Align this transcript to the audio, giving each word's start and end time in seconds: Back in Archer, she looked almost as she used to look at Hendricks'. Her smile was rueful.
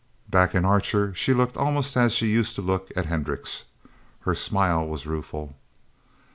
Back 0.27 0.55
in 0.55 0.65
Archer, 0.65 1.13
she 1.13 1.31
looked 1.31 1.55
almost 1.55 1.95
as 1.95 2.15
she 2.15 2.25
used 2.25 2.55
to 2.55 2.63
look 2.63 2.91
at 2.95 3.05
Hendricks'. 3.05 3.65
Her 4.21 4.33
smile 4.33 4.83
was 4.87 5.05
rueful. 5.05 5.53